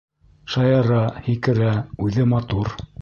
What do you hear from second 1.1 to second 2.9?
Һикерә. үҙе матур.